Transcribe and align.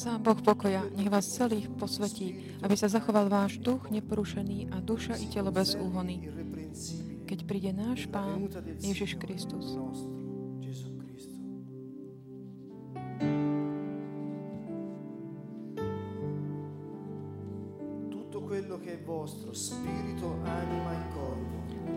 Sám 0.00 0.24
Boh 0.24 0.40
pokoja, 0.40 0.80
nech 0.96 1.12
vás 1.12 1.28
celých 1.28 1.68
posvetí, 1.76 2.56
aby 2.64 2.72
sa 2.72 2.88
zachoval 2.88 3.28
váš 3.28 3.60
duch 3.60 3.92
neporušený 3.92 4.72
a 4.72 4.80
duša 4.80 5.20
i 5.20 5.28
telo 5.28 5.52
bez 5.52 5.76
úhony. 5.76 6.24
Keď 7.28 7.38
príde 7.44 7.76
náš 7.76 8.08
Pán 8.08 8.48
Ježiš 8.80 9.20
Kristus. 9.20 9.76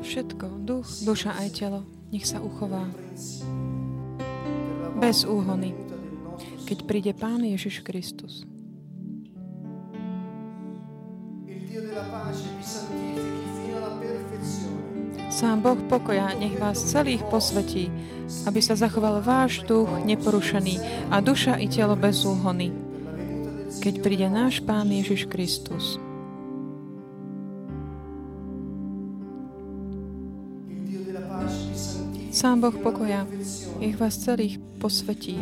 Všetko, 0.04 0.48
duch, 0.68 0.88
duša 1.08 1.40
aj 1.40 1.50
telo, 1.56 1.88
nech 2.12 2.28
sa 2.28 2.44
uchová. 2.44 2.84
Bez 5.00 5.24
úhony 5.24 5.83
keď 6.64 6.78
príde 6.88 7.12
Pán 7.12 7.44
Ježiš 7.44 7.84
Kristus. 7.84 8.48
Sám 15.34 15.66
Boh 15.66 15.82
pokoja 15.90 16.38
nech 16.38 16.56
vás 16.62 16.78
celých 16.78 17.26
posvetí, 17.28 17.90
aby 18.46 18.62
sa 18.62 18.78
zachoval 18.78 19.20
váš 19.20 19.66
duch 19.66 19.90
neporušený 20.06 21.10
a 21.10 21.20
duša 21.20 21.58
i 21.58 21.68
telo 21.68 21.98
bez 21.98 22.22
úhony, 22.24 22.70
keď 23.82 23.94
príde 24.06 24.28
náš 24.30 24.62
Pán 24.62 24.88
Ježiš 24.94 25.26
Kristus. 25.28 25.98
Sám 32.34 32.62
Boh 32.62 32.78
pokoja 32.78 33.26
nech 33.82 33.98
vás 33.98 34.22
celých 34.22 34.62
posvetí, 34.78 35.38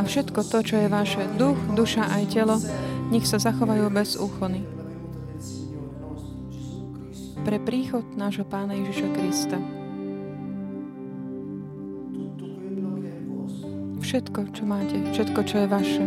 a 0.00 0.08
všetko 0.08 0.48
to, 0.48 0.64
čo 0.64 0.80
je 0.80 0.88
vaše 0.88 1.28
duch, 1.36 1.60
duša 1.76 2.08
aj 2.08 2.32
telo, 2.32 2.56
nech 3.12 3.28
sa 3.28 3.36
zachovajú 3.36 3.92
bez 3.92 4.16
úchony. 4.16 4.64
Pre 7.44 7.58
príchod 7.60 8.08
nášho 8.16 8.48
Pána 8.48 8.80
Ježiša 8.80 9.08
Krista. 9.12 9.60
Všetko, 14.00 14.40
čo 14.56 14.64
máte, 14.64 14.96
všetko, 15.12 15.40
čo 15.44 15.56
je 15.60 15.66
vaše. 15.68 16.04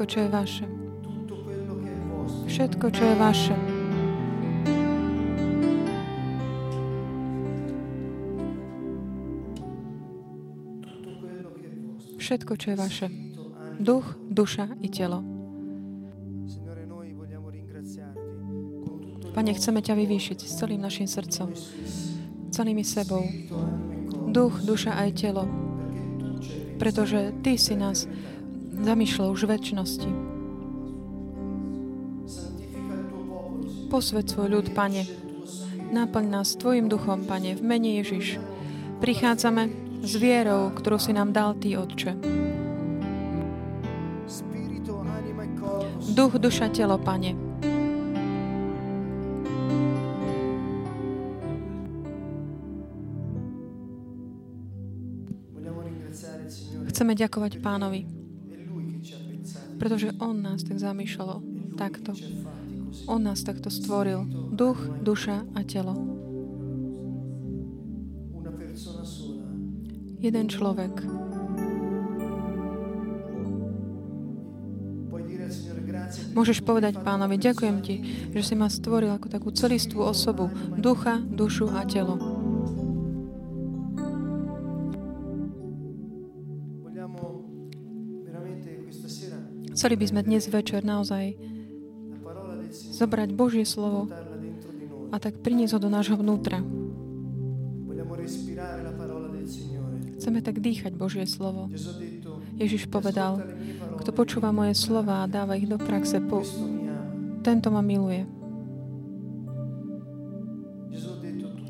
Všetko, 0.00 0.16
čo 0.16 0.24
je 0.24 0.32
vaše. 0.32 0.66
Všetko, 2.48 2.86
čo 2.88 3.02
je 3.04 3.14
vaše. 3.20 3.54
Všetko, 12.16 12.52
čo 12.56 12.66
je 12.72 12.76
vaše. 12.80 13.06
Duch, 13.76 14.16
duša 14.24 14.72
i 14.80 14.88
telo. 14.88 15.20
Pane, 19.36 19.52
chceme 19.52 19.84
ťa 19.84 20.00
vyvýšiť 20.00 20.38
s 20.48 20.52
celým 20.64 20.80
našim 20.80 21.04
srdcom, 21.04 21.52
celými 22.48 22.88
sebou. 22.88 23.20
Duch, 24.32 24.64
duša 24.64 24.96
aj 24.96 25.10
telo. 25.12 25.44
Pretože 26.80 27.36
Ty 27.44 27.52
si 27.60 27.76
nás 27.76 28.08
zamýšľal 28.80 29.28
už 29.32 29.42
väčšnosti. 29.44 30.10
Posved 33.90 34.26
svoj 34.30 34.48
ľud, 34.48 34.66
Pane. 34.70 35.02
Náplň 35.90 36.24
nás 36.30 36.54
Tvojim 36.54 36.86
duchom, 36.86 37.26
Pane, 37.26 37.58
v 37.58 37.62
mene 37.66 37.98
Ježiš. 37.98 38.38
Prichádzame 39.02 39.90
s 40.06 40.12
vierou, 40.14 40.70
ktorú 40.70 40.96
si 41.02 41.10
nám 41.10 41.34
dal 41.34 41.58
Ty, 41.58 41.82
Otče. 41.82 42.12
Duch, 46.14 46.34
duša, 46.38 46.70
telo, 46.70 46.96
Pane. 47.02 47.34
Chceme 56.90 57.16
ďakovať 57.16 57.64
Pánovi 57.64 58.19
pretože 59.80 60.12
On 60.20 60.36
nás 60.36 60.60
tak 60.60 60.76
zamýšľal 60.76 61.40
takto. 61.80 62.12
On 63.08 63.16
nás 63.16 63.40
takto 63.40 63.72
stvoril. 63.72 64.28
Duch, 64.52 64.76
duša 65.00 65.48
a 65.56 65.60
telo. 65.64 65.96
Jeden 70.20 70.46
človek. 70.52 71.00
Môžeš 76.30 76.60
povedať 76.62 77.00
pánovi, 77.00 77.40
ďakujem 77.40 77.76
ti, 77.80 77.96
že 78.34 78.42
si 78.44 78.54
ma 78.54 78.68
stvoril 78.68 79.16
ako 79.16 79.26
takú 79.32 79.48
celistvú 79.50 80.04
osobu, 80.04 80.52
ducha, 80.76 81.18
dušu 81.24 81.72
a 81.72 81.86
telo. 81.88 82.29
Chceli 89.80 89.96
by 89.96 90.06
sme 90.12 90.20
dnes 90.20 90.44
večer 90.44 90.84
naozaj 90.84 91.40
zobrať 93.00 93.32
Božie 93.32 93.64
slovo 93.64 94.12
a 95.08 95.16
tak 95.16 95.40
priniesť 95.40 95.72
ho 95.72 95.80
do 95.80 95.88
nášho 95.88 96.20
vnútra. 96.20 96.60
Chceme 100.20 100.44
tak 100.44 100.60
dýchať 100.60 100.92
Božie 100.92 101.24
slovo. 101.24 101.72
Ježiš 102.60 102.92
povedal, 102.92 103.40
kto 104.04 104.12
počúva 104.12 104.52
moje 104.52 104.76
slova 104.76 105.24
a 105.24 105.30
dáva 105.32 105.56
ich 105.56 105.64
do 105.64 105.80
praxe, 105.80 106.20
po... 106.20 106.44
tento 107.40 107.72
ma 107.72 107.80
miluje. 107.80 108.28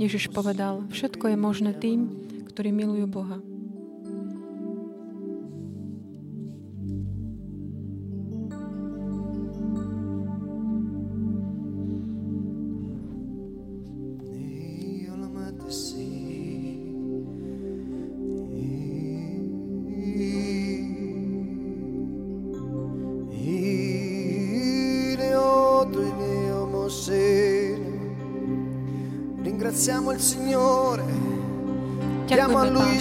Ježiš 0.02 0.34
povedal, 0.34 0.82
všetko 0.90 1.30
je 1.30 1.36
možné 1.38 1.78
tým, 1.78 2.10
ktorí 2.50 2.74
milujú 2.74 3.06
Boha. 3.06 3.38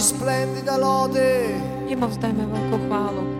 Splendida 0.02 0.74
lode. 0.74 1.54
Jemu 1.86 2.06
vzdajme 2.10 2.44
veľkú 2.50 2.76
chválu. 2.90 3.39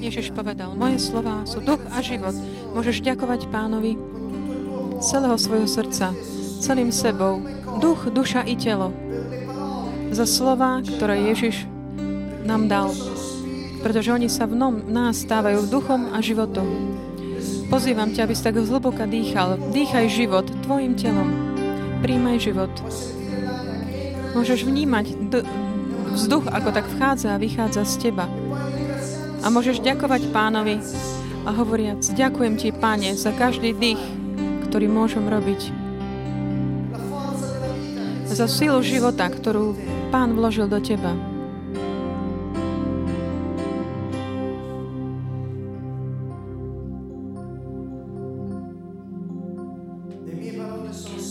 Ježiš 0.00 0.32
povedal, 0.32 0.72
moje 0.74 0.98
slova 0.98 1.44
sú 1.44 1.60
duch 1.60 1.80
a 1.92 2.00
život. 2.00 2.32
Môžeš 2.72 3.04
ďakovať 3.04 3.52
pánovi 3.52 3.94
celého 5.04 5.36
svojho 5.36 5.68
srdca, 5.68 6.12
celým 6.60 6.88
sebou, 6.92 7.44
duch, 7.80 8.08
duša 8.08 8.44
i 8.48 8.56
telo. 8.56 8.92
Za 10.10 10.26
slova, 10.26 10.82
ktoré 10.82 11.30
Ježiš 11.30 11.68
nám 12.42 12.66
dal. 12.66 12.90
Pretože 13.80 14.12
oni 14.12 14.28
sa 14.28 14.44
v 14.44 14.58
nom, 14.58 14.74
nás 14.88 15.22
stávajú 15.22 15.70
duchom 15.70 16.12
a 16.12 16.20
životom. 16.20 16.66
Pozývam 17.70 18.10
ťa, 18.10 18.26
aby 18.26 18.34
si 18.34 18.42
tak 18.42 18.58
zhlboka 18.58 19.06
dýchal. 19.06 19.56
Dýchaj 19.70 20.06
život 20.10 20.46
tvojim 20.66 20.98
telom. 20.98 21.30
Príjmaj 22.02 22.42
život. 22.42 22.72
Môžeš 24.34 24.66
vnímať 24.66 25.06
d- 25.30 25.46
vzduch, 26.18 26.50
ako 26.50 26.74
tak 26.74 26.86
vchádza 26.90 27.38
a 27.38 27.40
vychádza 27.40 27.86
z 27.86 28.10
teba. 28.10 28.26
A 29.40 29.48
môžeš 29.48 29.80
ďakovať 29.80 30.28
pánovi 30.36 30.76
a 31.48 31.50
hovoriac, 31.56 32.04
ďakujem 32.04 32.54
ti, 32.60 32.68
páne, 32.76 33.16
za 33.16 33.32
každý 33.32 33.72
dých, 33.72 34.00
ktorý 34.68 34.86
môžem 34.92 35.24
robiť. 35.24 35.72
Za 38.28 38.44
silu 38.44 38.84
života, 38.84 39.26
ktorú 39.32 39.74
pán 40.12 40.36
vložil 40.36 40.68
do 40.68 40.76
teba. 40.78 41.16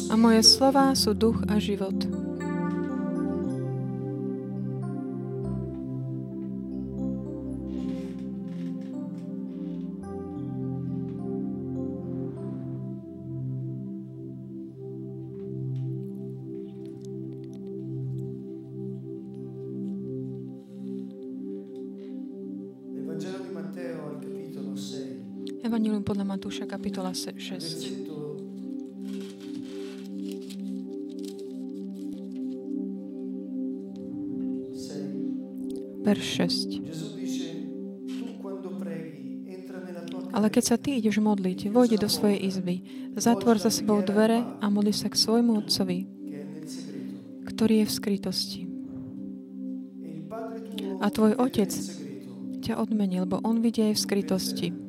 A 0.09 0.17
moje 0.17 0.41
slova 0.41 0.97
sú 0.97 1.13
duch 1.13 1.37
a 1.45 1.61
život. 1.61 2.28
Matúša, 26.39 26.71
kapitola 26.71 27.11
se- 27.11 27.35
6. 27.35 27.59
versetto 27.99 28.15
6, 34.71 35.99
Verš 35.99 36.27
6. 36.39 36.79
Gesù 36.79 37.07
dice, 37.19 37.59
tu 38.07 38.39
quando 38.39 38.71
preghi 38.71 39.51
entra 39.51 39.83
nella 39.83 39.99
tua 40.07 40.31
Ale 40.31 40.47
keď 40.47 40.63
sa 40.63 40.79
ty 40.79 41.03
ideš 41.03 41.19
modliť, 41.19 41.75
vojdi 41.75 41.99
do 41.99 42.07
svojej 42.07 42.39
izby, 42.39 42.87
zatvor 43.19 43.59
za 43.59 43.67
sebou 43.67 43.99
dvere 43.99 44.39
a 44.63 44.71
modli 44.71 44.95
sa 44.95 45.11
k 45.11 45.19
svojmu 45.19 45.59
otcovi, 45.59 46.07
ktorý 47.51 47.83
je 47.83 47.85
v 47.91 47.91
skrytosti. 47.91 48.61
A 51.03 51.11
tvoj 51.11 51.35
otec 51.35 51.67
ťa 52.63 52.79
odmenil, 52.79 53.27
lebo 53.27 53.43
on 53.43 53.59
vidie 53.59 53.91
aj 53.91 53.99
v 53.99 54.03
skrytosti. 54.07 54.88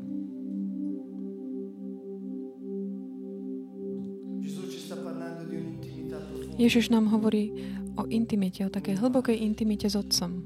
Ježiš 6.61 6.93
nám 6.93 7.09
hovorí 7.09 7.57
o 7.97 8.05
intimite, 8.13 8.61
o 8.69 8.69
takej 8.69 9.01
hlbokej 9.01 9.33
intimite 9.41 9.89
s 9.89 9.97
Otcom. 9.97 10.45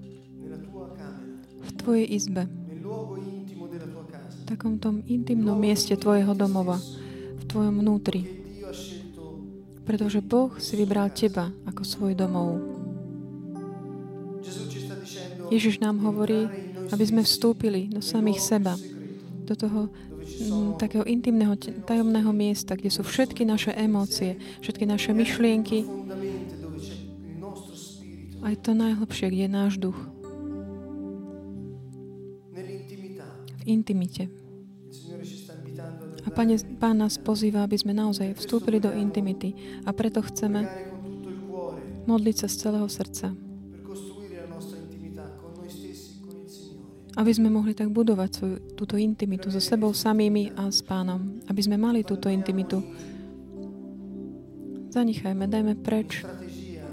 V 1.59 1.71
tvojej 1.75 2.07
izbe, 2.07 2.47
v 4.31 4.43
takom 4.47 4.79
tom 4.79 5.03
intimnom 5.11 5.59
mieste 5.59 5.99
tvojho 5.99 6.39
domova, 6.39 6.79
v 7.35 7.43
tvojom 7.51 7.83
vnútri. 7.83 8.23
Pretože 9.83 10.23
Boh 10.23 10.55
si 10.63 10.79
vybral 10.79 11.11
teba 11.11 11.51
ako 11.67 11.83
svoj 11.83 12.13
domov. 12.15 12.63
Ježiš 15.51 15.83
nám 15.83 15.99
hovorí, 16.07 16.47
aby 16.95 17.05
sme 17.05 17.27
vstúpili 17.27 17.91
do 17.91 17.99
samých 17.99 18.39
seba, 18.39 18.79
do 19.45 19.55
toho 19.59 19.91
mm, 19.91 20.81
takého 20.81 21.05
intimného, 21.05 21.59
tajomného 21.85 22.33
miesta, 22.33 22.79
kde 22.79 22.89
sú 22.89 23.05
všetky 23.05 23.45
naše 23.45 23.77
emócie, 23.77 24.41
všetky 24.65 24.89
naše 24.89 25.13
myšlienky, 25.13 26.04
aj 28.45 28.55
to 28.61 28.77
najhlbšie, 28.77 29.33
kde 29.33 29.45
je 29.49 29.51
náš 29.51 29.73
duch, 29.81 29.97
v 32.53 33.63
intimite. 33.65 34.29
A 36.25 36.29
Pane, 36.33 36.57
Pán 36.81 37.01
nás 37.01 37.17
pozýva, 37.17 37.65
aby 37.65 37.77
sme 37.81 37.97
naozaj 37.97 38.37
vstúpili 38.37 38.81
do 38.81 38.93
intimity. 38.93 39.57
A 39.85 39.93
preto 39.93 40.25
chceme 40.25 40.65
modliť 42.05 42.37
sa 42.45 42.47
z 42.49 42.55
celého 42.61 42.89
srdca, 42.89 43.33
aby 47.15 47.33
sme 47.33 47.49
mohli 47.49 47.73
tak 47.73 47.89
budovať 47.93 48.31
svoju, 48.33 48.57
túto 48.77 49.01
intimitu 49.01 49.49
so 49.49 49.61
sebou 49.61 49.97
samými 49.97 50.53
a 50.57 50.69
s 50.69 50.85
Pánom, 50.85 51.41
aby 51.49 51.61
sme 51.65 51.81
mali 51.81 52.05
túto 52.05 52.29
intimitu. 52.29 52.85
Zanechajme, 54.93 55.49
dajme 55.49 55.75
preč 55.81 56.23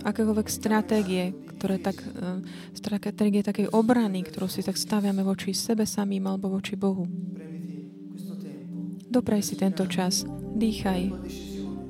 akékoľvek 0.01 0.48
stratégie, 0.50 1.38
ktoré 1.58 1.77
tak, 1.77 2.01
eh, 2.01 2.41
stratégie 2.74 3.46
takej 3.46 3.70
obrany, 3.70 4.25
ktorú 4.25 4.50
si 4.50 4.65
tak 4.65 4.77
staviame 4.77 5.22
voči 5.22 5.53
sebe 5.53 5.86
samým 5.86 6.25
alebo 6.25 6.50
voči 6.50 6.74
Bohu. 6.74 7.05
Dopraj 9.12 9.43
si 9.43 9.60
tento 9.60 9.84
čas, 9.91 10.24
dýchaj. 10.55 11.12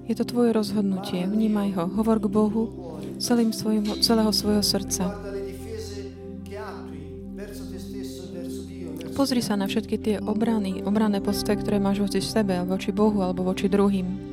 Je 0.10 0.14
to 0.18 0.26
tvoje 0.26 0.58
rozhodnutie, 0.58 1.30
vnímaj 1.30 1.70
ho, 1.78 1.86
hovor 2.02 2.18
k 2.18 2.28
Bohu 2.28 2.64
celým 3.22 3.54
svojim, 3.54 3.86
celého 4.02 4.34
svojho 4.34 4.66
srdca. 4.66 5.14
e 5.14 5.22
Pozri 9.14 9.46
sa 9.46 9.54
na 9.54 9.70
všetky 9.70 10.02
tie 10.02 10.18
obrany, 10.18 10.82
obranné 10.82 11.22
postoje, 11.22 11.62
ktoré 11.62 11.78
máš 11.78 12.02
voči 12.02 12.26
sebe, 12.26 12.58
voči 12.66 12.90
Bohu 12.90 13.22
alebo 13.22 13.46
voči 13.46 13.70
druhým. 13.70 14.31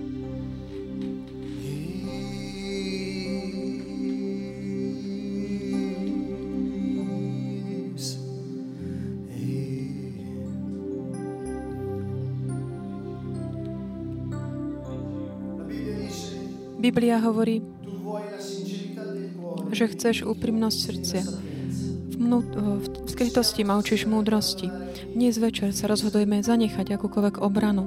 Biblia 16.98 17.22
hovorí, 17.22 17.62
že 19.70 19.86
chceš 19.86 20.26
úprimnosť 20.26 20.78
srdcia. 20.82 21.22
V, 22.10 22.16
mnú, 22.18 22.42
v 22.82 23.06
skrytosti 23.06 23.62
ma 23.62 23.78
učíš 23.78 24.10
múdrosti. 24.10 24.66
Dnes 25.14 25.38
večer 25.38 25.70
sa 25.70 25.86
rozhodujeme 25.86 26.42
zanechať 26.42 26.98
akúkoľvek 26.98 27.38
obranu. 27.38 27.86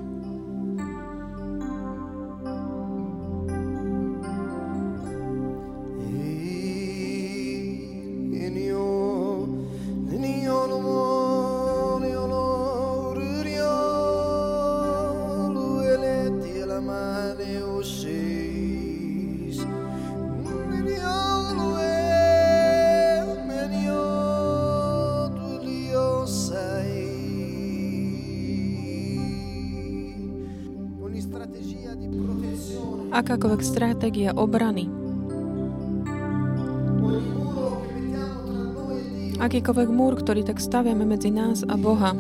Akákoľvek 33.12 33.62
stratégia 33.62 34.32
obrany, 34.32 34.88
akýkoľvek 39.42 39.90
múr, 39.92 40.16
ktorý 40.16 40.48
tak 40.48 40.64
staviame 40.64 41.04
medzi 41.04 41.28
nás 41.28 41.68
a 41.68 41.76
Boha, 41.76 42.16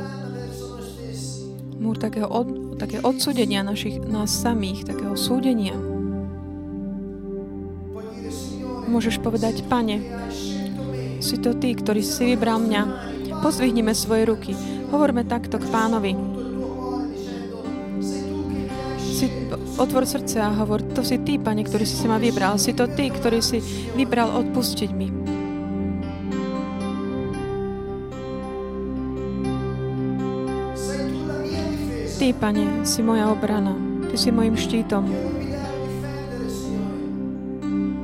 múr 1.79 1.95
takého 1.95 2.27
od, 2.27 2.75
také 2.75 2.99
odsudenia 2.99 3.63
našich, 3.63 4.03
nás 4.03 4.35
samých, 4.35 4.83
takého 4.83 5.13
súdenia. 5.15 5.79
Môžeš 8.91 9.23
povedať, 9.23 9.63
Pane, 9.71 10.03
si 11.23 11.39
to 11.39 11.55
Ty, 11.55 11.71
ktorý 11.77 12.03
si 12.03 12.35
vybral 12.35 12.59
mňa. 12.59 12.81
Pozvihnime 13.39 13.95
svoje 13.95 14.27
ruky. 14.27 14.51
Hovorme 14.91 15.23
takto 15.23 15.55
k 15.55 15.69
pánovi. 15.71 16.30
Otvor 19.81 20.05
srdce 20.05 20.37
a 20.37 20.53
hovor, 20.53 20.85
to 20.93 21.01
si 21.01 21.17
ty, 21.25 21.41
pane, 21.41 21.65
ktorý 21.65 21.89
si 21.89 21.97
si 21.97 22.05
ma 22.05 22.21
vybral. 22.21 22.61
Si 22.61 22.77
to 22.77 22.85
ty, 22.85 23.09
ktorý 23.09 23.41
si 23.41 23.57
vybral 23.97 24.29
odpustiť 24.29 24.89
mi. 24.93 25.09
Ty, 32.21 32.27
pane, 32.37 32.85
si 32.85 33.01
moja 33.01 33.33
obrana. 33.33 33.73
Ty 34.05 34.15
si 34.21 34.29
mojim 34.29 34.53
štítom. 34.53 35.09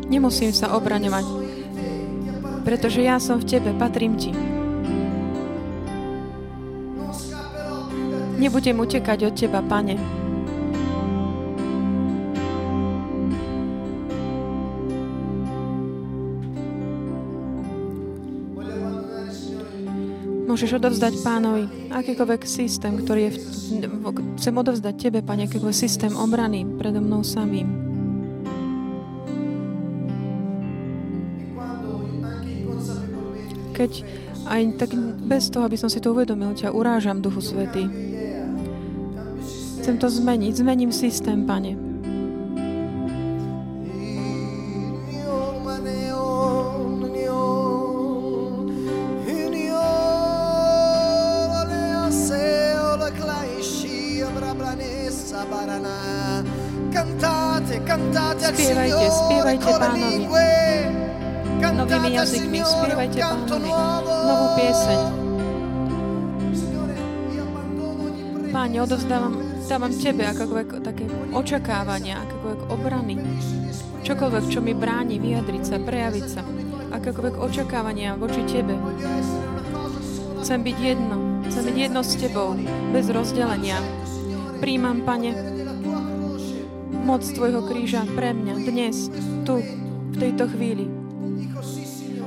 Nemusím 0.08 0.56
sa 0.56 0.74
obraňovať, 0.74 1.26
pretože 2.64 3.04
ja 3.04 3.20
som 3.22 3.38
v 3.38 3.46
Tebe, 3.46 3.76
patrím 3.76 4.16
Ti. 4.18 4.32
Nebudem 8.40 8.80
utekať 8.80 9.20
od 9.28 9.34
Teba, 9.36 9.60
Pane. 9.62 10.27
Môžeš 20.58 20.82
odovzdať 20.82 21.22
pánovi 21.22 21.70
akýkoľvek 21.94 22.42
systém, 22.50 22.98
ktorý 22.98 23.30
je... 23.30 23.32
V, 23.78 24.10
chcem 24.42 24.58
odovzdať 24.58 24.94
Tebe, 24.98 25.22
Pane, 25.22 25.46
akýkoľvek 25.46 25.78
systém 25.86 26.10
obrany 26.18 26.66
predo 26.66 26.98
mnou 26.98 27.22
samým. 27.22 27.70
Keď 33.78 33.92
aj 34.50 34.62
tak 34.82 34.98
bez 35.30 35.54
toho, 35.54 35.70
aby 35.70 35.78
som 35.78 35.94
si 35.94 36.02
to 36.02 36.10
uvedomil, 36.18 36.58
ťa 36.58 36.74
urážam, 36.74 37.22
Duchu 37.22 37.46
Svetý. 37.46 37.86
Chcem 39.78 40.02
to 40.02 40.10
zmeniť. 40.10 40.58
Zmením 40.58 40.90
systém, 40.90 41.46
Pane. 41.46 41.87
Spievajte, 58.38 59.06
spievajte 59.10 59.72
pánovi. 59.82 60.26
Novými 61.58 62.10
jazykmi, 62.14 62.60
spievajte 62.64 63.20
pánovi. 63.22 63.70
Novú 64.06 64.46
pieseň. 64.58 65.00
Páne, 68.54 68.78
odovzdávam 68.82 69.58
dávam 69.68 69.92
Tebe 69.92 70.24
akokoľvek 70.24 70.70
také 70.80 71.06
očakávania, 71.36 72.24
akokoľvek 72.24 72.62
obrany. 72.72 73.20
Čokoľvek, 74.08 74.44
čo 74.48 74.64
mi 74.64 74.72
bráni 74.72 75.20
vyjadriť 75.20 75.64
sa, 75.68 75.76
prejaviť 75.84 76.26
sa. 76.26 76.42
Akokoľvek 76.96 77.36
očakávania 77.36 78.16
voči 78.16 78.42
Tebe. 78.48 78.80
Chcem 80.40 80.64
byť 80.64 80.78
jedno. 80.80 81.44
Chcem 81.52 81.64
byť 81.68 81.76
jedno 81.76 82.00
s 82.00 82.16
Tebou, 82.16 82.56
bez 82.96 83.12
rozdelenia. 83.12 83.84
Príjmam, 84.64 85.04
Pane, 85.04 85.57
moc 87.08 87.24
Tvojho 87.24 87.64
kríža 87.64 88.04
pre 88.20 88.36
mňa 88.36 88.68
dnes, 88.68 89.08
tu, 89.48 89.64
v 90.12 90.16
tejto 90.20 90.52
chvíli. 90.52 90.92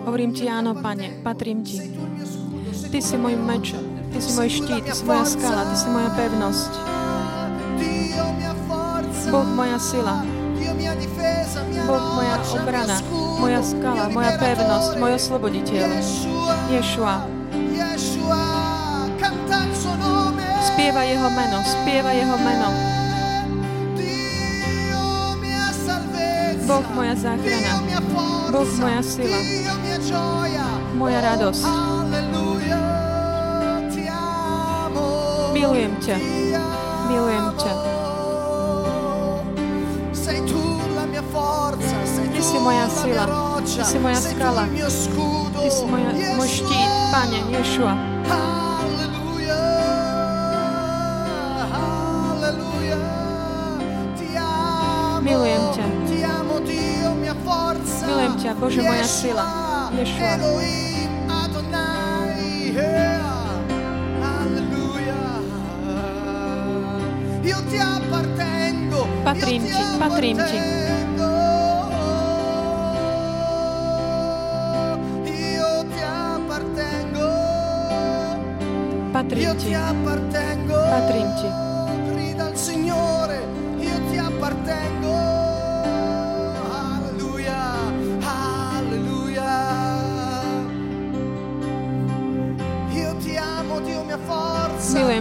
Hovorím 0.09 0.33
Ti 0.33 0.49
áno, 0.49 0.73
Pane, 0.73 1.21
patrím 1.21 1.61
Ti. 1.61 1.85
Ty 2.89 2.99
si 3.05 3.21
môj 3.21 3.37
meč, 3.37 3.77
Ty 4.09 4.19
si 4.25 4.31
môj 4.33 4.49
štít, 4.49 4.89
Ty 4.89 4.97
si 4.97 5.05
moja 5.05 5.25
skala, 5.29 5.69
Ty 5.69 5.77
si 5.77 5.89
moja 5.93 6.11
pevnosť. 6.17 6.73
Boh 9.29 9.49
moja 9.53 9.77
sila, 9.77 10.25
Boh 11.85 12.05
moja 12.17 12.37
obrana, 12.57 12.99
moja 13.37 13.61
skala, 13.61 14.09
moja 14.09 14.33
pevnosť, 14.41 14.91
môj 14.97 15.13
osloboditeľ. 15.21 15.87
Ješua. 16.73 17.29
Spieva 20.73 21.05
jeho 21.05 21.29
meno, 21.29 21.59
spieva 21.69 22.11
jeho 22.17 22.37
meno. 22.41 22.90
Boh 26.71 26.87
moja 26.95 27.19
záchrana, 27.19 27.83
Boh 28.55 28.71
moja 28.79 29.03
sila, 29.03 29.43
moja 30.95 31.19
radosť. 31.19 31.67
Milujem 35.51 35.93
ťa, 35.99 36.17
milujem 37.11 37.47
ťa. 37.59 37.73
Ty 42.31 42.39
si 42.39 42.59
moja 42.63 42.87
sila, 42.87 43.25
Ty 43.67 43.83
si 43.83 43.99
moja 43.99 44.21
skala, 44.23 44.65
Ty 44.71 45.69
si 45.75 45.85
moja, 45.91 46.11
môj 46.39 46.51
štít, 46.55 46.91
Pane 47.11 47.39
Ješua. 47.51 48.10
Ťa, 58.41 58.57
Bože, 58.57 58.81
moja 58.81 59.05
sila. 59.05 59.45
Ješua. 59.93 60.41
Patrím 69.21 69.63
ti, 69.63 69.85
patrím 70.01 70.37
ti. 70.43 70.59
Patrím 79.13 79.53
ti, 79.55 79.71
patrím 80.91 81.29
ti. 81.39 81.70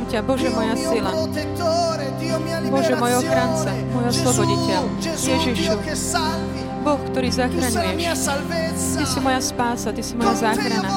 Ťa, 0.09 0.19
Bože, 0.25 0.49
moja 0.49 0.73
sila. 0.73 1.11
Bože, 2.69 2.93
môj 2.97 3.13
ochranca, 3.21 3.71
môj 3.93 4.05
osloboditeľ. 4.09 4.81
Ježišu, 5.05 5.77
Boh, 6.81 6.99
ktorý 7.13 7.29
zachraňuješ. 7.29 8.17
Ty 8.97 9.05
si 9.05 9.19
moja 9.21 9.41
spása, 9.43 9.93
Ty 9.93 10.01
si 10.01 10.13
moja 10.17 10.33
záchrana. 10.33 10.89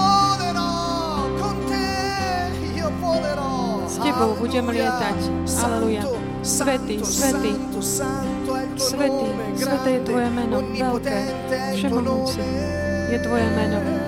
S 3.85 3.97
Tebou 4.01 4.33
budem 4.41 4.67
lietať. 4.73 5.19
Aleluja. 5.63 6.03
Svetý, 6.43 6.99
svetý, 7.07 7.55
svetý, 8.75 9.29
sveté 9.55 9.91
je 9.95 10.01
Tvoje 10.03 10.27
meno, 10.27 10.59
veľké, 10.75 11.19
všemohúci 11.79 12.43
je 13.15 13.19
Tvoje 13.23 13.47
meno. 13.55 14.02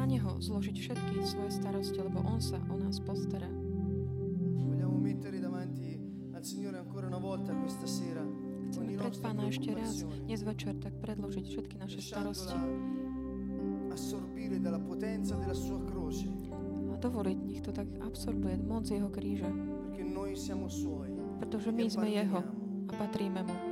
Na 0.00 0.08
Neho 0.08 0.40
zložiť 0.40 0.76
všetky 0.80 1.20
svoje 1.28 1.52
starosti, 1.52 2.00
lebo 2.00 2.24
On 2.24 2.40
sa 2.40 2.56
o 2.72 2.76
nás 2.80 2.96
postará. 3.04 3.44
Chceme 8.70 8.92
pred 8.96 9.14
Pána 9.20 9.42
ešte 9.52 9.70
raz, 9.76 10.08
dnes 10.24 10.40
večer, 10.40 10.72
tak 10.80 10.96
predložiť 11.04 11.44
všetky 11.44 11.74
naše 11.76 12.00
starosti. 12.00 12.56
A 16.88 16.96
dovoliť, 16.96 17.38
nech 17.44 17.60
to 17.60 17.72
tak 17.76 17.88
absorbuje 18.00 18.56
moc 18.64 18.88
Jeho 18.88 19.12
kríža 19.12 19.52
pretože 21.40 21.72
my 21.72 21.84
sme 21.88 22.08
Jeho 22.12 22.40
a 22.88 22.92
patríme 22.94 23.40
Mu. 23.42 23.69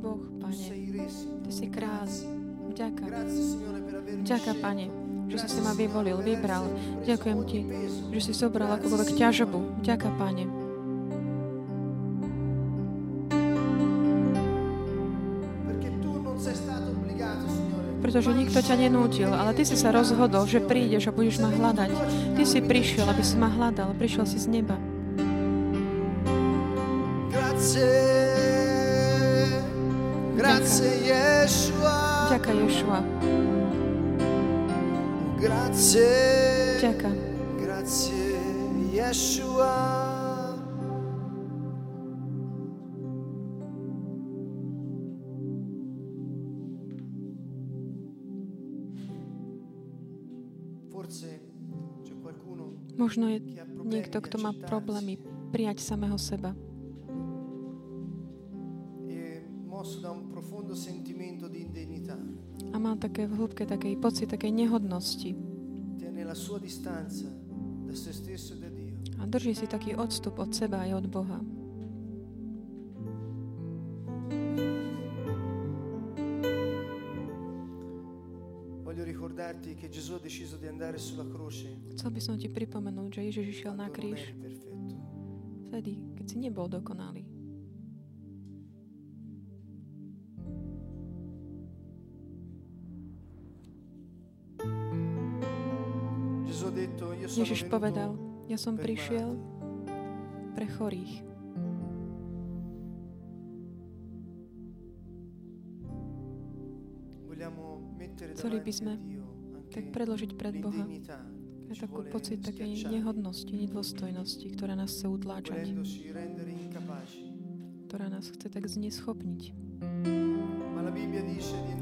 Boh, 0.00 0.20
Pane. 0.40 0.68
Ty 1.44 1.50
si 1.52 1.66
kráľ. 1.68 2.08
Ďaká. 2.72 3.04
Ďaká, 4.24 4.52
Pane 4.56 5.10
že 5.30 5.46
si 5.46 5.48
si 5.54 5.60
ma 5.62 5.70
vyvolil, 5.70 6.18
vybral. 6.18 6.66
Ďakujem 7.06 7.38
ti, 7.46 7.62
že 8.10 8.20
si 8.20 8.32
zobral 8.34 8.74
akokoľvek 8.74 9.14
ťažobu. 9.14 9.78
Ďaká, 9.78 10.10
Pane. 10.18 10.44
Pretože 18.00 18.32
nikto 18.34 18.58
ťa 18.58 18.74
nenútil, 18.74 19.30
ale 19.30 19.54
ty 19.54 19.62
si 19.62 19.78
sa 19.78 19.94
rozhodol, 19.94 20.42
že 20.48 20.58
prídeš 20.58 21.06
a 21.06 21.14
budeš 21.14 21.38
ma 21.38 21.52
hľadať. 21.52 21.94
Ty 22.34 22.42
si 22.42 22.58
prišiel, 22.58 23.06
aby 23.06 23.22
si 23.22 23.38
ma 23.38 23.46
hľadal. 23.46 23.94
Prišiel 23.94 24.26
si 24.26 24.40
z 24.40 24.50
neba. 24.50 24.74
Grazie, 27.30 28.19
grazie 30.40 30.90
Yeshua. 31.04 32.32
Ďaká, 32.32 32.50
Ješua. 32.56 32.98
Grazie, 35.36 36.12
Ďaká. 36.80 37.10
grazie 37.60 38.20
qualcuno 52.20 52.76
Možno 53.00 53.32
je 53.32 53.40
niekto, 53.88 54.20
kto 54.20 54.36
má 54.38 54.52
problémy 54.52 55.16
prijať 55.50 55.80
samého 55.80 56.20
seba. 56.20 56.52
Má 62.80 62.96
také 62.96 63.28
v 63.28 63.36
hĺbke 63.36 63.68
takej 63.68 64.00
pocit 64.00 64.32
takej 64.32 64.50
nehodnosti. 64.50 65.36
e. 67.28 68.88
A 69.20 69.28
drží 69.28 69.52
si 69.52 69.68
taký 69.68 69.92
odstup 69.94 70.40
od 70.40 70.50
seba 70.56 70.88
aj 70.88 71.04
od 71.04 71.06
Boha. 71.12 71.38
Chcel 81.96 82.10
by 82.10 82.20
som 82.20 82.34
ti 82.40 82.48
pripomenúť, 82.48 83.10
že 83.12 83.20
Ježiš 83.28 83.46
išiel 83.60 83.74
na 83.76 83.88
kríž 83.92 84.32
vtedy, 85.70 86.02
keď 86.18 86.26
si 86.26 86.36
nebol 86.42 86.66
dokonalý. 86.66 87.29
Ježiš 97.30 97.70
povedal, 97.70 98.18
ja 98.50 98.58
som 98.58 98.74
prišiel 98.74 99.38
pre 100.58 100.66
chorých. 100.66 101.22
Chceli 108.36 108.58
by 108.60 108.72
sme 108.72 108.92
a 109.54 109.58
tak 109.70 109.94
predložiť 109.94 110.30
pred 110.34 110.54
Boha 110.58 110.84
ci 111.70 111.86
takú 111.86 112.02
pocit 112.10 112.42
takej 112.42 112.90
nehodnosti, 112.90 113.46
nedôstojnosti, 113.46 114.46
ktorá 114.58 114.74
nás 114.74 114.90
chce 114.90 115.06
utláčať, 115.06 115.70
ktorá 117.86 118.10
nás 118.10 118.26
chce 118.26 118.46
tak 118.50 118.66
zneschopniť. 118.66 119.54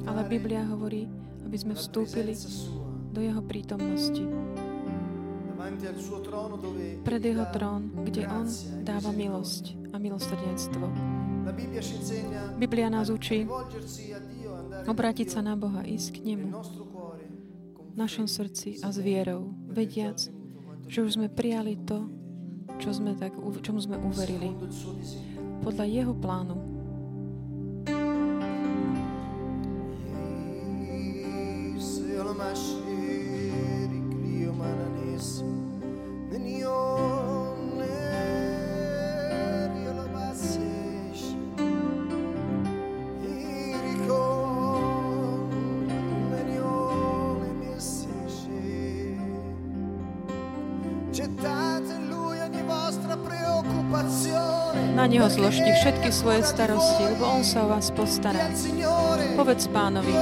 Ale 0.05 0.21
Biblia 0.29 0.69
hovorí, 0.69 1.09
aby 1.49 1.57
sme 1.57 1.73
vstúpili 1.73 2.37
do 3.17 3.21
Jeho 3.25 3.41
prítomnosti, 3.41 4.29
pred 7.03 7.23
Jeho 7.23 7.47
trón, 7.51 7.91
kde 8.07 8.31
On 8.31 8.47
dáva 8.87 9.11
milosť 9.11 9.75
a 9.91 9.99
milosrdenstvo. 9.99 10.87
Biblia 12.59 12.87
nás 12.87 13.11
učí 13.11 13.43
obrátiť 14.87 15.29
sa 15.35 15.41
na 15.43 15.59
Boha, 15.59 15.83
ísť 15.83 16.23
k 16.23 16.33
Nemu. 16.33 16.55
v 17.89 17.97
našom 17.99 18.31
srdci 18.31 18.79
a 18.87 18.95
s 18.95 18.99
vierou, 19.03 19.51
vediac, 19.67 20.23
že 20.87 21.03
už 21.03 21.19
sme 21.19 21.27
prijali 21.27 21.75
to, 21.83 22.07
čo 22.79 22.95
sme 22.95 23.19
tak, 23.19 23.35
čomu 23.59 23.83
sme 23.83 23.99
uverili, 23.99 24.55
podľa 25.67 25.85
Jeho 25.91 26.15
plánu. 26.15 26.57
Selo 31.79 32.35
Na 54.95 55.07
Neho 55.11 55.27
zložte 55.27 55.67
všetky 55.67 56.15
svoje 56.15 56.47
starosti, 56.47 57.03
lebo 57.11 57.27
On 57.27 57.43
sa 57.43 57.67
o 57.67 57.75
vás 57.75 57.91
postará. 57.91 58.55
Povedz 59.35 59.67
pánovi, 59.67 60.15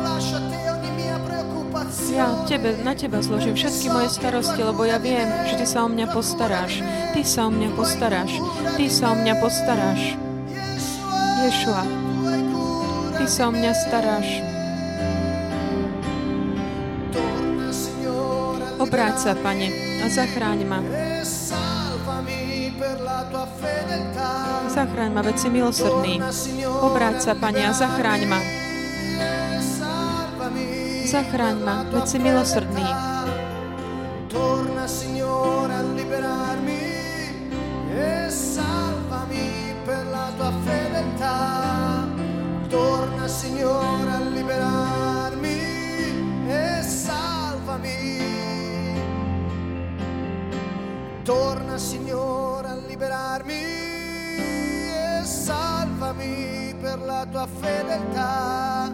ja 2.16 2.32
tebe, 2.48 2.80
na 2.80 2.96
teba 2.96 3.20
zložím 3.20 3.52
všetky 3.52 3.92
moje 3.92 4.08
starosti, 4.08 4.64
lebo 4.64 4.88
ja 4.88 4.96
viem, 4.96 5.28
že 5.44 5.60
ty 5.60 5.66
sa 5.68 5.84
o 5.84 5.88
mňa 5.92 6.06
postaráš. 6.08 6.80
Ty 7.12 7.20
sa 7.28 7.40
o 7.44 7.50
mňa 7.52 7.68
postaráš. 7.76 8.32
Ty 8.80 8.84
sa 8.88 9.04
o 9.12 9.14
mňa 9.20 9.34
postaráš. 9.36 10.00
Ješua, 11.44 11.84
ty 13.20 13.24
sa 13.28 13.42
o 13.48 13.52
mňa 13.52 13.72
staráš. 13.76 14.55
Obráť 18.96 19.28
sa, 19.28 19.36
Pane, 19.36 19.68
a 20.00 20.08
zachráň 20.08 20.64
ma. 20.64 20.80
Zachráň 24.72 25.10
ma, 25.12 25.20
veď 25.20 25.36
si 25.36 25.48
milosrdný. 25.52 26.16
Obráť 26.64 27.16
sa, 27.20 27.36
Pane, 27.36 27.60
a 27.60 27.76
zachráň 27.76 28.24
ma. 28.24 28.40
Zachráň 31.12 31.56
ma, 31.60 31.84
veď 31.92 32.04
si 32.08 32.16
milosrdný. 32.24 33.05
Fedeltà. 57.60 58.90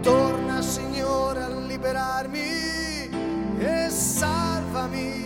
Torna, 0.00 0.60
Signore, 0.62 1.42
a 1.42 1.48
liberarmi 1.48 2.40
e 3.58 3.88
salvami. 3.88 5.20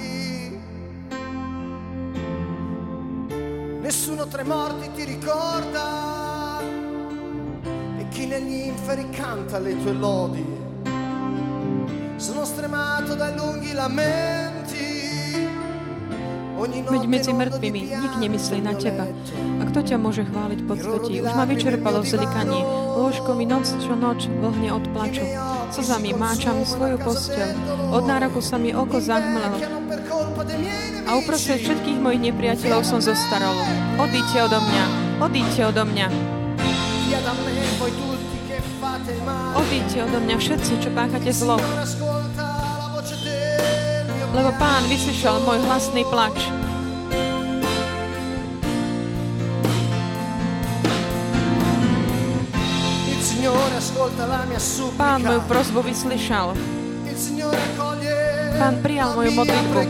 Nessuno 3.81 4.27
tra 4.27 4.43
i 4.43 4.45
morti 4.45 4.91
ti 4.93 5.05
ricorda 5.05 6.61
e 7.99 8.09
chi 8.09 8.27
negli 8.27 8.67
inferi 8.67 9.09
canta 9.11 9.59
le 9.59 9.81
tue 9.83 9.93
lodi. 9.93 10.45
Sono 12.17 12.45
stremato 12.45 13.15
dai 13.15 13.37
lunghi 13.37 13.73
lamenti. 13.73 14.46
Veď 16.67 17.03
medzi 17.07 17.31
mŕtvými 17.31 17.81
nik 17.87 18.15
pianto 18.17 18.23
nemyslí 18.23 18.59
na 18.59 18.75
teba. 18.75 19.07
A 19.61 19.63
kto 19.71 19.79
ťa 19.87 19.97
môže 20.01 20.27
chváliť 20.27 20.61
po 20.67 20.75
cvetí? 20.75 21.23
Už 21.23 21.31
ma 21.37 21.45
vyčerpalo 21.47 22.03
vzlikanie. 22.03 22.65
Lôžko 22.97 23.37
mi 23.37 23.47
noc 23.47 23.69
čo 23.69 23.93
noč 23.95 24.27
vlhne 24.27 24.73
od 24.75 24.85
plaču. 24.91 25.23
Slzami 25.71 26.17
máčam 26.17 26.65
svoju 26.67 26.97
posteľ. 26.99 27.49
Od 27.95 28.05
nároku 28.09 28.41
sa 28.43 28.57
mi 28.59 28.75
oko 28.75 28.99
zahmlelo. 28.99 29.61
A 31.07 31.11
uprostred 31.23 31.63
všetkých 31.63 31.99
mojich 32.03 32.33
nepriateľov 32.33 32.83
som 32.83 32.99
zostarol. 32.99 33.55
Odíďte 34.01 34.39
odo 34.51 34.59
mňa. 34.59 34.85
Odíďte 35.23 35.61
odo 35.71 35.83
mňa. 35.87 36.07
Odíďte 39.57 39.99
odo 40.03 40.19
mňa 40.25 40.37
všetci, 40.37 40.73
čo 40.83 40.89
páchate 40.93 41.31
zlo. 41.31 41.57
Lebo 44.37 44.53
pán 44.61 44.85
vyslyšal 44.93 45.41
môj 45.49 45.65
hlasný 45.65 46.05
plač. 46.13 46.37
Pán 55.01 55.25
moju 55.25 55.41
prozbu 55.49 55.81
vyslyšal. 55.81 56.53
Pán 58.61 58.75
prijal 58.85 59.17
moju 59.17 59.31
modlitbu. 59.33 59.81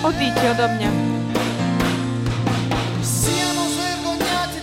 Odíďte 0.00 0.46
odo 0.56 0.66
mňa. 0.80 0.90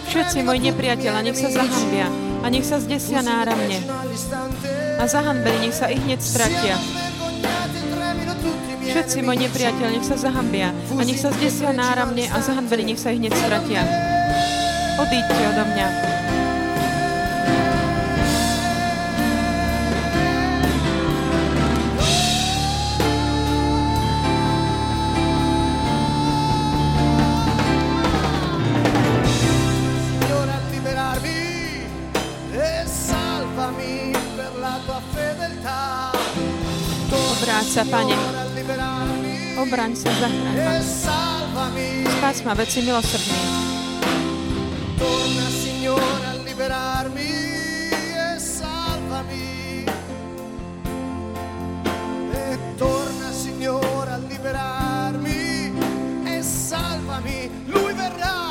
Všetci 0.09 0.37
moji 0.45 0.59
nepriateľa, 0.69 1.19
nech 1.25 1.37
sa 1.37 1.49
zahambia 1.53 2.22
a 2.43 2.45
nech 2.51 2.67
sa 2.67 2.77
zdesia 2.83 3.23
náramne. 3.23 3.79
A 4.99 5.03
zahanbení, 5.07 5.71
nech 5.71 5.75
sa 5.75 5.87
ich 5.87 6.03
hneď 6.03 6.19
stratia. 6.19 6.75
Všetci 8.83 9.23
moji 9.23 9.47
nepriateľ, 9.47 9.87
nech 9.95 10.05
sa 10.05 10.19
zahambia 10.19 10.75
a 10.75 11.01
nech 11.01 11.17
sa 11.17 11.31
zdesia 11.31 11.71
náramne 11.71 12.27
a 12.27 12.37
zahanbení, 12.43 12.93
nech 12.93 13.01
sa 13.01 13.15
ich 13.15 13.23
hneď 13.23 13.33
stratia. 13.33 13.81
Odíďte 14.99 15.41
odo 15.49 15.63
mňa. 15.71 16.12
Sa, 37.73 37.81
Pane. 37.89 38.13
Obraň 39.57 39.97
sa, 39.97 40.13
zachráň 40.21 40.53
ma. 40.53 40.77
Spás 42.21 42.37
ma, 42.45 42.53
veci 42.53 42.85
milosrdný. 42.85 43.41
Torna, 45.01 45.47
Signore, 45.49 46.25
a 46.29 46.33
liberarmi 46.45 47.33
e 48.13 48.37
salvami. 48.37 49.89
E 52.29 52.45
torna, 52.77 53.33
Signore, 53.33 54.11
a 54.13 54.19
liberarmi 54.21 55.73
e 56.29 56.45
salvami. 56.45 57.49
Lui 57.65 57.93
verrà. 57.97 58.42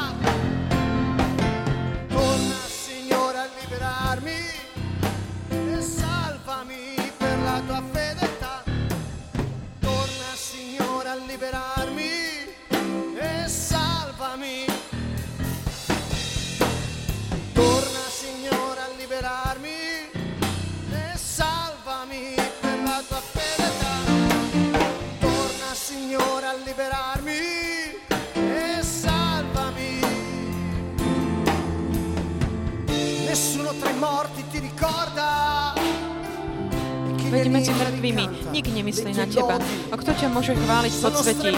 Môže 40.32 40.56
chváliť 40.56 40.92
pod 41.04 41.12
svetí? 41.20 41.52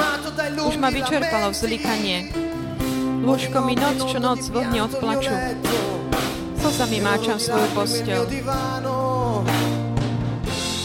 Už 0.66 0.74
ma 0.82 0.90
vyčerpalo 0.90 1.54
vzlikanie. 1.54 2.34
Lôžko 3.24 3.62
mi 3.64 3.78
noc 3.78 4.04
čo 4.04 4.18
noc 4.20 4.42
vlhne 4.50 4.84
od 4.84 4.92
plaču. 4.98 5.32
Slzami 6.60 6.98
máčam 7.00 7.38
svoju 7.38 7.68
posteľ. 7.72 8.20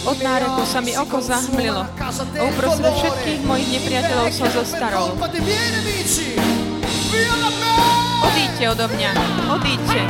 Od 0.07 0.17
náreku 0.23 0.63
sa 0.63 0.79
mi 0.79 0.95
oko 0.95 1.19
zahmlilo. 1.19 1.83
A 1.83 2.41
uprostred 2.47 2.93
všetkých 2.95 3.41
mojich 3.43 3.69
nepriateľov 3.77 4.27
som 4.31 4.47
zostarol. 4.53 5.19
Odíďte 8.23 8.63
odo 8.71 8.85
mňa. 8.87 9.11
Odíďte. 9.51 10.01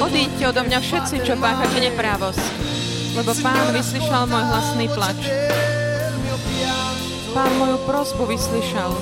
Odíďte 0.00 0.44
odo 0.48 0.62
mňa 0.64 0.78
všetci, 0.80 1.16
čo 1.24 1.36
páchate 1.36 1.78
neprávosť. 1.92 2.75
Lebo 3.16 3.32
Pán 3.40 3.72
vyslyšal 3.72 4.28
môj 4.28 4.44
hlasný 4.44 4.86
plač. 4.92 5.20
Pán 7.32 7.52
moju 7.56 7.80
prosbu 7.88 8.28
vyslyšal. 8.28 8.92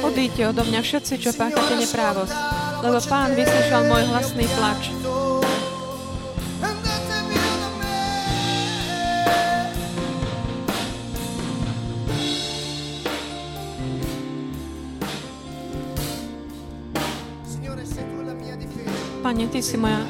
Odíďte 0.00 0.42
odo 0.48 0.62
mňa 0.64 0.80
všetci, 0.80 1.14
čo 1.20 1.30
páchate 1.36 1.74
neprávosť. 1.76 2.36
Lebo 2.80 2.98
Pán 3.04 3.36
vyslyšal 3.36 3.82
môj 3.84 4.02
hlasný 4.08 4.48
plač. 4.56 4.96
Pane, 19.26 19.50
Ty 19.50 19.58
si 19.58 19.74
moja, 19.74 20.06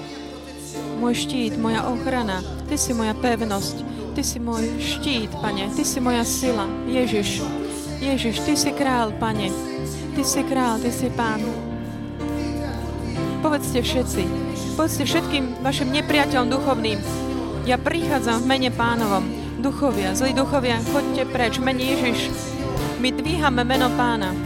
môj 1.01 1.25
štít, 1.25 1.57
moja 1.57 1.89
ochrana. 1.89 2.45
Ty 2.69 2.77
si 2.77 2.93
moja 2.93 3.17
pevnosť. 3.17 3.81
Ty 4.13 4.21
si 4.21 4.37
môj 4.37 4.77
štít, 4.77 5.33
Pane. 5.41 5.73
Ty 5.73 5.89
si 5.89 6.05
moja 6.05 6.21
sila. 6.21 6.69
Ježiš. 6.85 7.41
Ježiš, 7.97 8.45
Ty 8.45 8.53
si 8.53 8.77
král, 8.77 9.17
Pane. 9.17 9.49
Ty 10.13 10.21
si 10.21 10.45
král, 10.45 10.77
Ty 10.85 10.93
si 10.93 11.09
Pán. 11.17 11.41
Povedzte 13.41 13.81
všetci. 13.81 14.23
Povedzte 14.77 15.09
všetkým 15.09 15.65
vašim 15.65 15.97
nepriateľom 15.97 16.53
duchovným. 16.53 17.01
Ja 17.65 17.81
prichádzam 17.81 18.45
v 18.45 18.49
mene 18.53 18.69
pánovom. 18.69 19.25
Duchovia, 19.65 20.13
zlí 20.13 20.37
duchovia, 20.37 20.77
choďte 20.93 21.25
preč. 21.33 21.57
Mene 21.57 21.81
Ježiš. 21.81 22.29
My 23.01 23.09
dvíhame 23.17 23.65
meno 23.65 23.89
pána. 23.97 24.46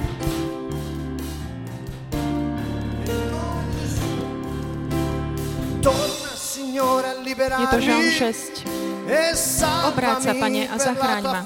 Je 7.40 7.66
to 7.72 7.81
Žalm 7.81 8.05
liberarmi. 8.05 8.20
6. 8.20 8.68
E 9.09 9.33
salvami 9.33 9.88
Obráť 9.88 10.18
sa, 10.20 10.33
Pane, 10.37 10.62
a 10.68 10.76
zachráň 10.76 11.22
ma. 11.24 11.40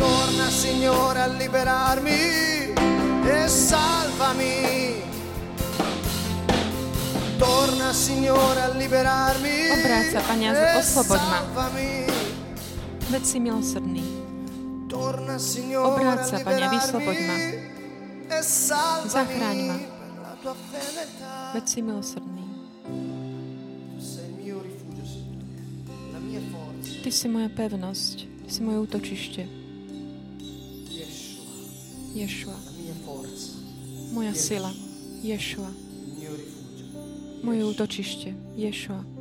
Torna, 0.00 0.48
Signore, 0.48 1.20
a 1.20 1.28
liberarmi 1.28 2.20
e 3.28 3.40
salvami. 3.44 4.56
Torna, 7.36 7.92
Signore, 7.92 8.60
a 8.64 8.68
liberarmi 8.80 9.56
Obráť 9.76 10.06
sa, 10.16 10.20
Pane, 10.24 10.44
a 10.48 10.52
osloboď 10.80 11.22
ma. 11.28 11.40
Veď 13.12 13.22
si 13.28 13.36
milosrdný. 13.44 14.04
Obráť 15.84 16.20
sa, 16.24 16.36
Pane, 16.40 16.64
vysloboď 16.64 17.18
ma. 17.28 17.36
Zachráň 19.04 19.58
ma. 19.68 19.76
Veď 21.52 21.64
si 21.68 21.80
milosrdný. 21.84 22.37
Ty 27.02 27.10
si 27.14 27.26
moja 27.30 27.48
pevnosť. 27.48 28.16
Ty 28.46 28.50
si 28.50 28.60
moje 28.64 28.78
útočište. 28.84 29.42
Ješua. 32.16 32.58
Moja 34.12 34.34
sila. 34.34 34.72
Ješua. 35.22 35.70
Moje 37.44 37.62
útočište. 37.62 38.34
Ješua. 38.58 39.17